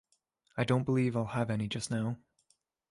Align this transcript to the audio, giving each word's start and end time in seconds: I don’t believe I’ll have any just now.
I 0.57 0.63
don’t 0.63 0.81
believe 0.83 1.15
I’ll 1.15 1.25
have 1.25 1.51
any 1.51 1.67
just 1.67 1.91
now. 1.91 2.17